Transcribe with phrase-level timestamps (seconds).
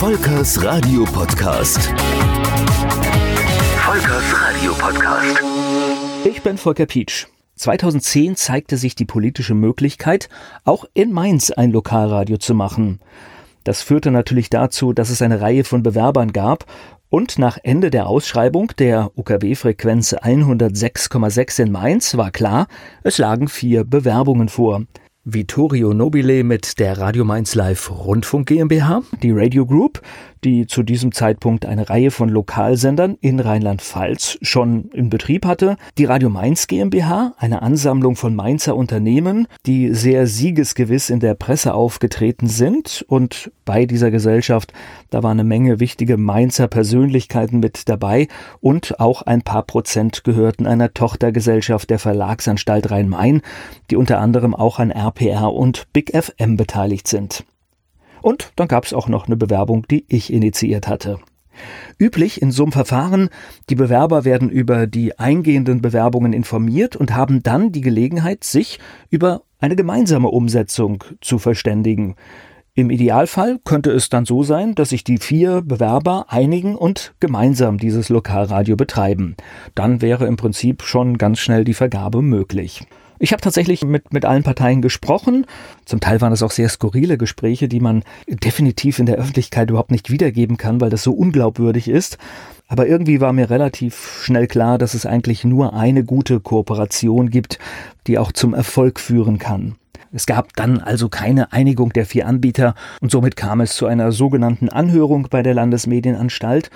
[0.00, 1.92] Volkers Radio Podcast.
[3.76, 5.42] Volkers Radio Podcast.
[6.24, 7.26] Ich bin Volker Pietsch.
[7.56, 10.30] 2010 zeigte sich die politische Möglichkeit,
[10.64, 13.00] auch in Mainz ein Lokalradio zu machen.
[13.62, 16.64] Das führte natürlich dazu, dass es eine Reihe von Bewerbern gab
[17.10, 22.68] und nach Ende der Ausschreibung der UKW-Frequenz 106,6 in Mainz war klar,
[23.02, 24.80] es lagen vier Bewerbungen vor.
[25.24, 30.00] Vittorio Nobile mit der Radio Mainz Live Rundfunk GmbH, die Radio Group,
[30.44, 35.76] die zu diesem Zeitpunkt eine Reihe von Lokalsendern in Rheinland-Pfalz schon in Betrieb hatte.
[35.98, 41.74] Die Radio Mainz GmbH, eine Ansammlung von Mainzer Unternehmen, die sehr siegesgewiss in der Presse
[41.74, 43.04] aufgetreten sind.
[43.06, 44.72] Und bei dieser Gesellschaft,
[45.10, 48.28] da war eine Menge wichtige Mainzer Persönlichkeiten mit dabei
[48.60, 53.42] und auch ein paar Prozent gehörten einer Tochtergesellschaft der Verlagsanstalt Rhein-Main,
[53.90, 57.44] die unter anderem auch an RPR und Big FM beteiligt sind.
[58.22, 61.18] Und dann gab es auch noch eine Bewerbung, die ich initiiert hatte.
[61.98, 63.28] Üblich in so einem Verfahren,
[63.68, 68.78] die Bewerber werden über die eingehenden Bewerbungen informiert und haben dann die Gelegenheit, sich
[69.10, 72.14] über eine gemeinsame Umsetzung zu verständigen.
[72.74, 77.78] Im Idealfall könnte es dann so sein, dass sich die vier Bewerber einigen und gemeinsam
[77.78, 79.34] dieses Lokalradio betreiben.
[79.74, 82.86] Dann wäre im Prinzip schon ganz schnell die Vergabe möglich.
[83.22, 85.44] Ich habe tatsächlich mit, mit allen Parteien gesprochen.
[85.84, 89.90] Zum Teil waren es auch sehr skurrile Gespräche, die man definitiv in der Öffentlichkeit überhaupt
[89.90, 92.16] nicht wiedergeben kann, weil das so unglaubwürdig ist.
[92.66, 97.58] Aber irgendwie war mir relativ schnell klar, dass es eigentlich nur eine gute Kooperation gibt,
[98.06, 99.74] die auch zum Erfolg führen kann.
[100.12, 104.12] Es gab dann also keine Einigung der vier Anbieter und somit kam es zu einer
[104.12, 106.70] sogenannten Anhörung bei der Landesmedienanstalt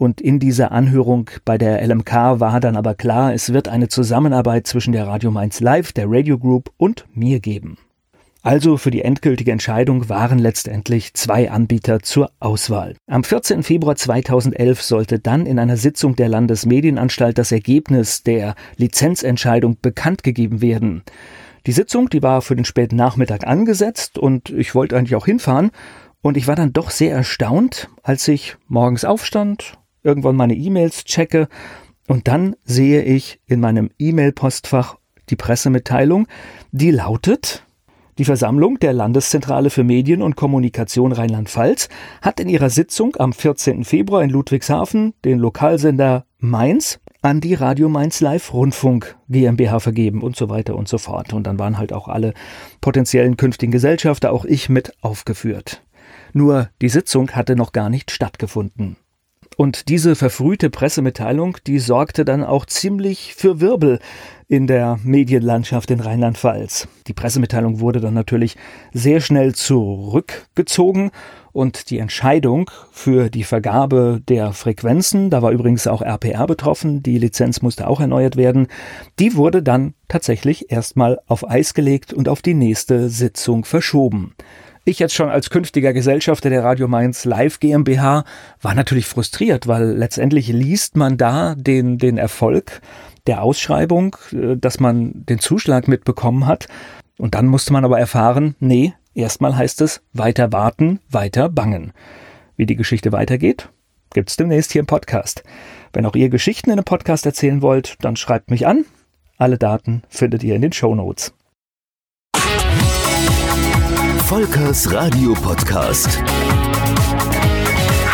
[0.00, 4.66] und in dieser Anhörung bei der LMK war dann aber klar, es wird eine Zusammenarbeit
[4.66, 7.76] zwischen der Radio Mainz Live, der Radio Group und mir geben.
[8.40, 12.96] Also für die endgültige Entscheidung waren letztendlich zwei Anbieter zur Auswahl.
[13.08, 13.62] Am 14.
[13.62, 20.62] Februar 2011 sollte dann in einer Sitzung der Landesmedienanstalt das Ergebnis der Lizenzentscheidung bekannt gegeben
[20.62, 21.02] werden.
[21.66, 25.70] Die Sitzung, die war für den späten Nachmittag angesetzt und ich wollte eigentlich auch hinfahren.
[26.22, 31.48] Und ich war dann doch sehr erstaunt, als ich morgens aufstand, irgendwann meine E-Mails checke
[32.06, 34.96] und dann sehe ich in meinem E-Mail-Postfach
[35.28, 36.26] die Pressemitteilung,
[36.72, 37.64] die lautet,
[38.18, 41.88] die Versammlung der Landeszentrale für Medien und Kommunikation Rheinland-Pfalz
[42.20, 43.84] hat in ihrer Sitzung am 14.
[43.84, 50.36] Februar in Ludwigshafen den Lokalsender Mainz an die Radio Mainz Live Rundfunk GmbH vergeben und
[50.36, 51.32] so weiter und so fort.
[51.32, 52.34] Und dann waren halt auch alle
[52.80, 55.82] potenziellen künftigen Gesellschafter, auch ich mit aufgeführt.
[56.32, 58.96] Nur die Sitzung hatte noch gar nicht stattgefunden.
[59.60, 63.98] Und diese verfrühte Pressemitteilung, die sorgte dann auch ziemlich für Wirbel
[64.48, 66.88] in der Medienlandschaft in Rheinland-Pfalz.
[67.08, 68.56] Die Pressemitteilung wurde dann natürlich
[68.94, 71.10] sehr schnell zurückgezogen
[71.52, 77.18] und die Entscheidung für die Vergabe der Frequenzen, da war übrigens auch RPR betroffen, die
[77.18, 78.66] Lizenz musste auch erneuert werden,
[79.18, 84.34] die wurde dann tatsächlich erstmal auf Eis gelegt und auf die nächste Sitzung verschoben.
[84.90, 88.24] Ich jetzt schon als künftiger Gesellschafter der Radio Mainz Live GmbH
[88.60, 92.80] war natürlich frustriert, weil letztendlich liest man da den, den Erfolg
[93.28, 96.66] der Ausschreibung, äh, dass man den Zuschlag mitbekommen hat.
[97.18, 101.92] Und dann musste man aber erfahren, nee, erstmal heißt es weiter warten, weiter bangen.
[102.56, 103.68] Wie die Geschichte weitergeht,
[104.12, 105.44] gibt's demnächst hier im Podcast.
[105.92, 108.84] Wenn auch ihr Geschichten in einem Podcast erzählen wollt, dann schreibt mich an.
[109.38, 111.32] Alle Daten findet ihr in den Show Notes.
[114.30, 116.22] Volkers Radio Podcast.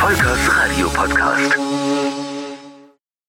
[0.00, 1.85] Volkers Radio Podcast.